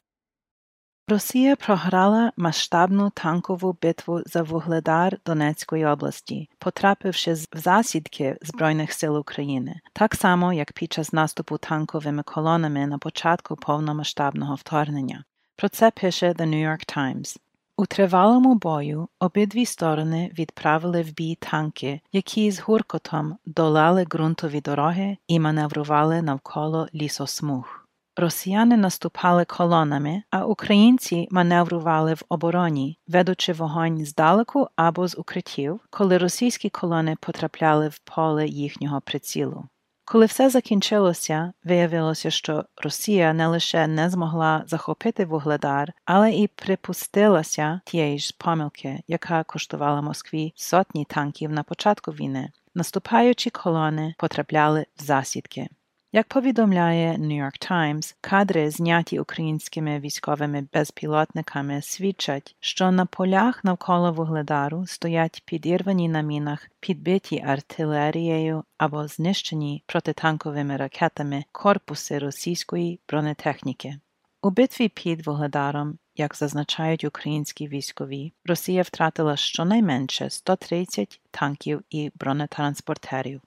[1.08, 9.80] Росія програла масштабну танкову битву за Вугледар Донецької області, потрапивши в засідки Збройних сил України,
[9.92, 15.24] так само як під час наступу танковими колонами на початку повномасштабного вторгнення.
[15.56, 17.38] Про це пише The New York Times.
[17.76, 25.16] У тривалому бою обидві сторони відправили в бій танки, які з гуркотом долали ґрунтові дороги
[25.26, 27.88] і маневрували навколо лісосмуг.
[28.16, 36.18] Росіяни наступали колонами, а українці маневрували в обороні, ведучи вогонь здалеку або з укриттів, коли
[36.18, 39.64] російські колони потрапляли в поле їхнього прицілу.
[40.04, 47.80] Коли все закінчилося, виявилося, що Росія не лише не змогла захопити вугледар, але і припустилася
[47.84, 52.50] тієї ж помилки, яка коштувала Москві сотні танків на початку війни.
[52.74, 55.68] Наступаючі колони потрапляли в засідки.
[56.14, 64.12] Як повідомляє New York Times, кадри, зняті українськими військовими безпілотниками, свідчать, що на полях навколо
[64.12, 74.00] вугледару стоять підірвані на мінах, підбиті артилерією або знищені протитанковими ракетами корпуси російської бронетехніки.
[74.42, 83.40] У битві під Вугледаром як зазначають українські військові, Росія втратила щонайменше 130 танків і бронетранспортерів.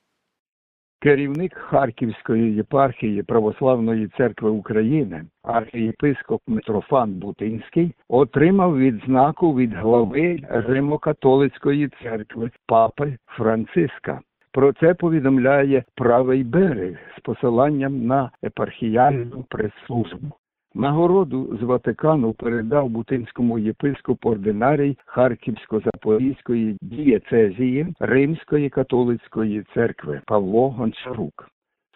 [1.06, 12.52] Керівник Харківської єпархії Православної церкви України, архієпископ Митрофан Бутинський, отримав відзнаку від глави Римо-католицької церкви
[12.68, 14.20] Папи Франциска.
[14.52, 20.32] Про це повідомляє правий берег з посиланням на епархіальну прес-службу.
[20.76, 31.50] Нагороду з Ватикану передав бутинському єпископу ординарій Харківсько-Запорізької дієцезії Римської католицької церкви Павло Гончарук.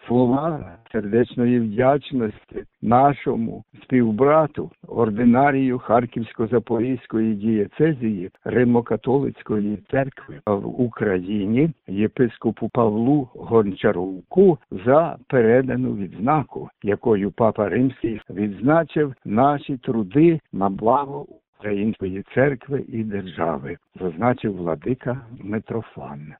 [0.06, 14.58] Слова сердечної вдячності нашому співбрату, ординарію Харківсько-Запорізької дієцезії Римо-католицької церкви в Україні єпископу Павлу Гончаруку
[14.70, 21.26] за передану відзнаку, якою Папа Римський відзначив наші труди на благо
[21.58, 26.34] Української церкви і держави, зазначив владика Митрофан.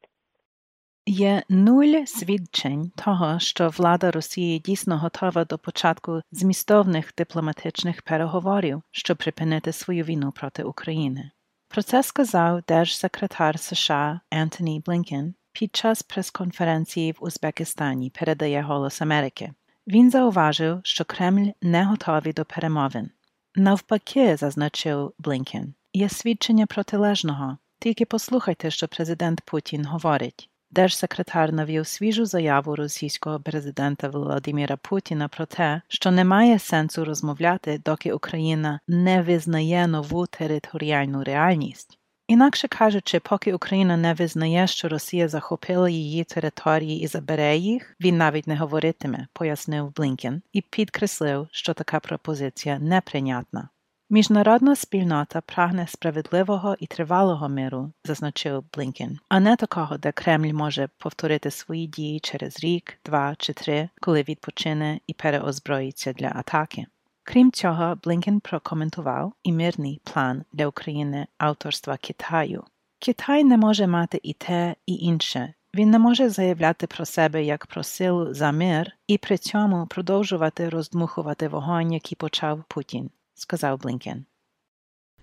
[1.11, 9.17] Є нуль свідчень того, що влада Росії дійсно готова до початку змістовних дипломатичних переговорів, щоб
[9.17, 11.31] припинити свою війну проти України.
[11.69, 19.53] Про це сказав держсекретар США Ентоні Блінкен під час прес-конференції в Узбекистані передає Голос Америки.
[19.87, 23.11] Він зауважив, що Кремль не готовий до перемовин.
[23.55, 27.59] Навпаки, зазначив Блінкен, є свідчення протилежного.
[27.79, 30.50] Тільки послухайте, що президент Путін говорить.
[30.73, 38.13] Держсекретар навів свіжу заяву російського президента Володимира Путіна про те, що немає сенсу розмовляти, доки
[38.13, 41.99] Україна не визнає нову територіальну реальність.
[42.29, 48.17] Інакше кажучи, поки Україна не визнає, що Росія захопила її території і забере їх, він
[48.17, 53.69] навіть не говоритиме, пояснив Блінкен, і підкреслив, що така пропозиція неприйнятна.
[54.13, 60.89] Міжнародна спільнота прагне справедливого і тривалого миру, зазначив Блінкен, а не такого, де Кремль може
[60.99, 66.87] повторити свої дії через рік, два чи три, коли відпочине і переозброїться для атаки.
[67.23, 72.65] Крім цього, Блінкен прокоментував і мирний план для України авторства Китаю.
[72.99, 75.55] Китай не може мати і те, і інше.
[75.75, 80.69] Він не може заявляти про себе як про силу за мир і при цьому продовжувати
[80.69, 84.25] роздмухувати вогонь, який почав Путін сказав Блінкен.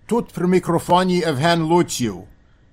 [0.06, 2.16] Тут при мікрофоні Евген Луців.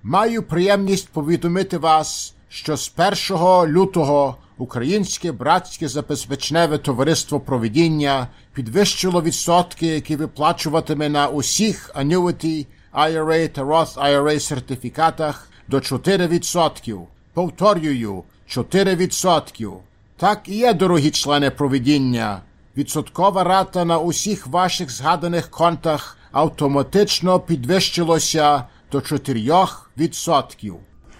[0.02, 2.92] Маю приємність повідомити вас, що з
[3.30, 13.48] 1 лютого Українське братське забезпечневе товариство проведіння підвищило відсотки, які виплачуватиме на усіх annuity, IRA
[13.48, 17.00] та Roth IRA сертифікатах до 4%.
[17.32, 19.76] Повторюю, 4%.
[20.16, 22.40] Так і є, дорогі члени проведіння
[22.76, 30.74] відсоткова рата на усіх ваших згаданих контах автоматично підвищилося до 4%.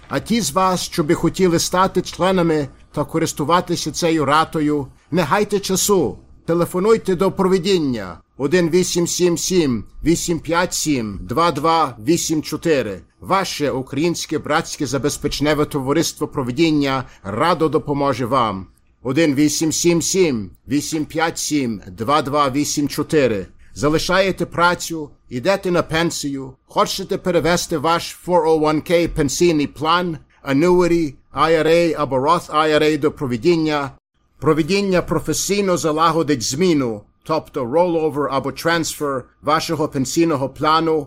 [0.08, 5.60] А ті з вас, що би хотіли стати членами та користуватися цією ратою, не гайте
[5.60, 6.18] часу.
[6.44, 13.00] Телефонуйте до проведіння 1877 857 2284.
[13.20, 18.66] Ваше українське братське забезпечневе товариство проведіння радо допоможе вам.
[19.06, 23.46] 1877 857 2284.
[23.74, 32.50] Залишаєте працю, йдете на пенсію, хочете перевести ваш 401k пенсійний план, annuity, IRA або Roth
[32.50, 33.90] IRA до проведіння.
[34.40, 41.06] Проведіння професійно залагодить зміну, тобто rollover або transfer вашого пенсійного плану,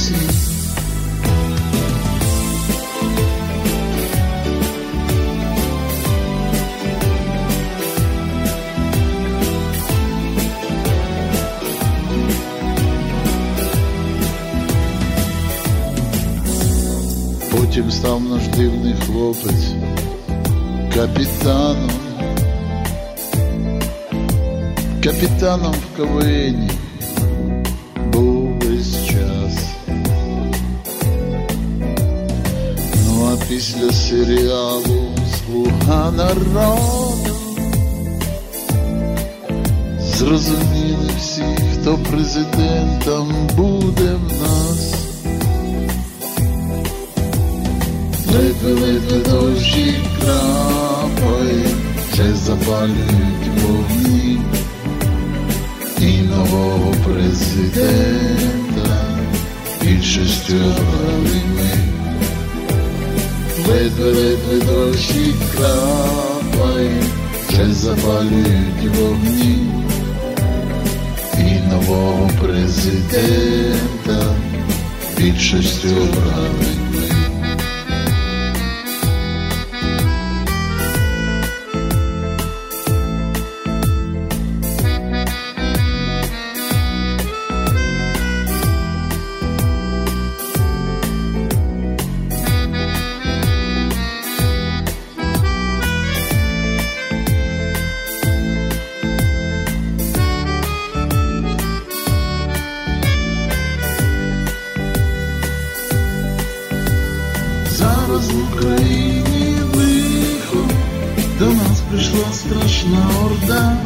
[0.00, 0.14] усі.
[17.50, 19.74] Потім став наш дивний хлопець
[20.94, 21.90] капітаном
[25.04, 26.70] капітаном в кавині
[33.61, 37.27] Після серіалу Слуга народу
[39.99, 41.43] зрозуміли всі,
[41.73, 44.93] хто президентом буде в нас.
[48.33, 51.65] Ледве-ледве дощі крапає,
[52.13, 54.41] вже запалюють вогні
[55.99, 58.31] і нового президента
[59.81, 61.70] більшістю обрали ми.
[63.71, 67.03] Ледве-ледве дощі крапає,
[67.49, 69.57] вже запалюють вогні.
[71.37, 74.35] І нового президента
[75.17, 76.80] більшістю обрали
[112.01, 113.77] прийшла страшна орда,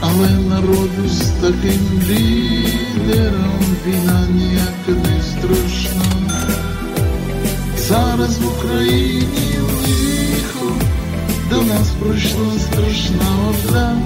[0.00, 6.04] але народу з таким лідером війна ніяка не страшна.
[7.78, 10.72] Зараз в Україні лихо,
[11.50, 13.96] до нас прийшла страшна орда,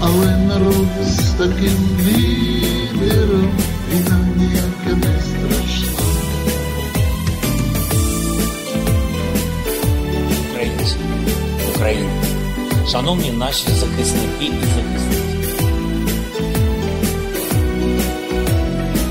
[0.00, 3.50] але народу з таким лідером
[3.92, 5.87] війна ніяка не страшна.
[11.88, 12.22] Україна.
[12.92, 15.54] Шановні наші захисники і захисники.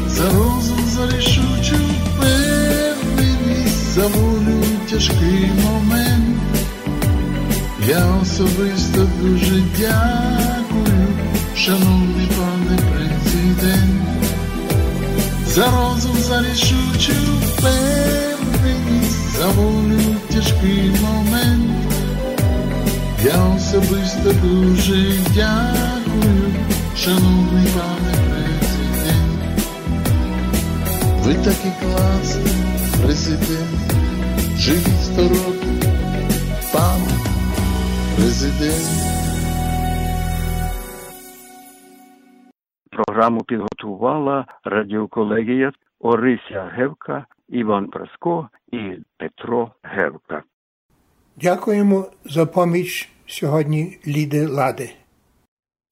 [0.07, 1.75] За розум, за рішучу
[2.05, 6.37] впевненість, за волю тяжкий момент.
[7.87, 11.07] Я особисто дуже дякую,
[11.57, 14.01] шановний пане президент,
[15.47, 17.13] за розум, за рішучу
[17.45, 21.86] впевненість, за волю тяжкий момент.
[23.23, 24.95] Я особисто дуже
[25.35, 26.53] дякую,
[26.95, 29.41] шановний пане президент.
[31.25, 32.53] Ви такий класний
[33.03, 33.91] президент,
[34.57, 35.79] живіть сто років,
[36.73, 37.13] пане
[38.15, 39.17] президент.
[42.91, 50.43] Програму підготувала радіоколегія Орися Гевка, Іван Праско і Петро Гевка.
[51.41, 54.89] Дякуємо за поміч сьогодні Ліди Лади.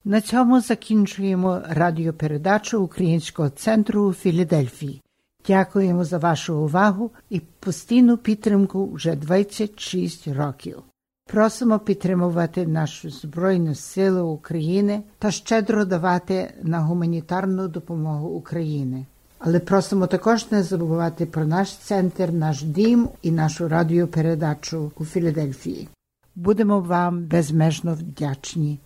[0.04, 5.02] На цьому закінчуємо радіопередачу Українського центру у Філадельфії.
[5.46, 10.82] Дякуємо за вашу увагу і постійну підтримку вже 26 років.
[11.26, 19.06] Просимо підтримувати нашу Збройну силу України та щедро давати на гуманітарну допомогу України.
[19.38, 25.88] Але просимо також не забувати про наш центр, наш дім і нашу радіопередачу у Філадельфії.
[26.34, 28.80] Будемо вам безмежно вдячні.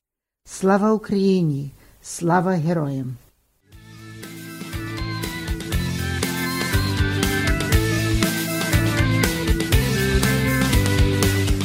[0.45, 1.71] Слава Україні!
[2.03, 3.17] Слава героям!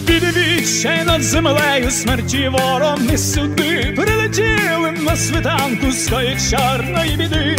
[0.08, 7.56] Підвічай над землею смерті ворог не сюди прилетіли на світанку скоїть чорної біди,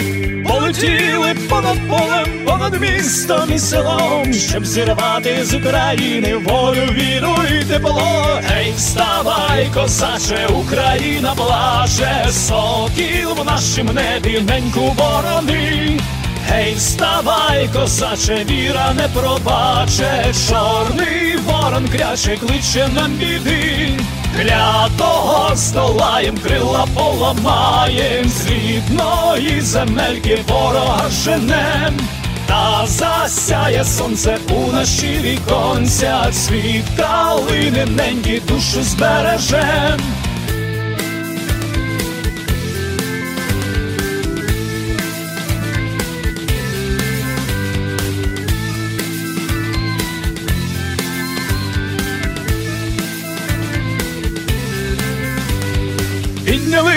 [0.66, 8.40] полетіли понад полем, понад містом і селом, щоб зірвати з України волю, віру і тепло.
[8.42, 16.00] Гей, вставай, козаче, Україна плаче, сокіл в нашім небі неньку борони.
[16.48, 23.98] Гей, вставай, козаче, віра не пробаче, чорний ворон кряче, кличе нам біди,
[24.37, 32.01] клятого здолаєм, крила поламаєм, з рідної земельки ворога женем,
[32.47, 40.01] та засяє сонце у наші віконця, світ калини ненькі душу збережем.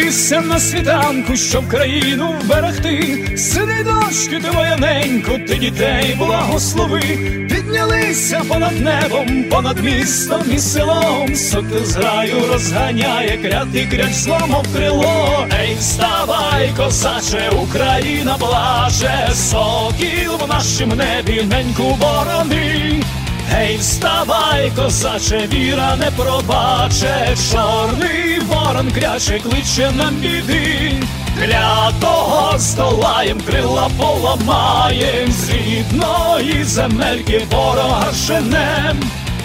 [0.09, 3.37] Піднялися на світанку, щоб країну вберегти.
[3.37, 7.01] Сиди дочки, ти моя ненько, ти дітей благослови.
[7.49, 11.35] Піднялися понад небом, понад містом і селом.
[11.35, 15.47] Сокіл з граю розганяє, крятий кряч зломов крило.
[15.61, 23.03] Ей, вставай, козаче, Україна плаче, сокіл в нашім небі неньку борони.
[23.51, 30.93] Гей, вставай, козаче, віра не пробаче, чорний ворон кряче, кличе нам біди,
[31.39, 38.99] клятого здолаєм, крила поламаєм, з рідної земельки ворога женем,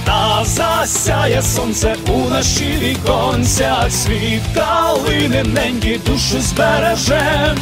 [0.05, 7.59] та засяє сонце у наші віконця, світ калини ненькі душу збережем.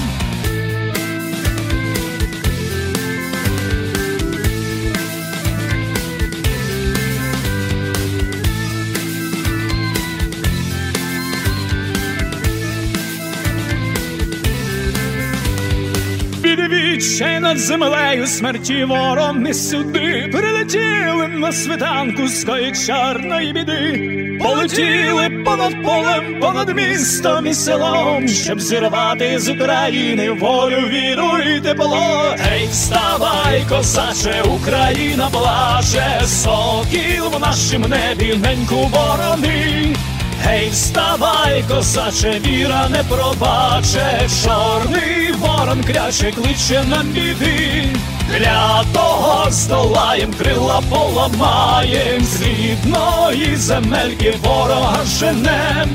[17.23, 25.83] Підвічай над землею смерті ворон не сюди, прилетіли на світанку скої чорної біди, полетіли понад
[25.83, 32.35] полем, понад містом і селом, щоб зірвати з України волю, віру і тепло.
[32.39, 39.97] Гей, вставай, козаче, Україна плаче, сокіл в нашім небі неньку борони.
[40.45, 47.89] Гей, вставай, козаче, віра не пробаче, чорний ворон кряче, кличе нам біди,
[48.37, 55.91] клятого здолаєм, крила поламаєм, з рідної земельки ворога женем,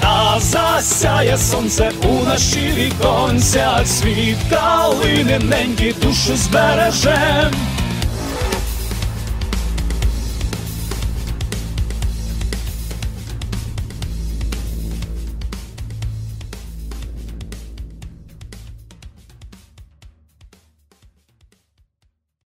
[0.00, 7.69] та засяє сонце у наші віконця, світ калини ненькі душу збережем.